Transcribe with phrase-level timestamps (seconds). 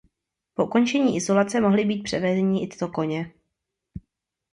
[0.53, 3.31] Po ukončení izolace mohli být převezeni i tito koně.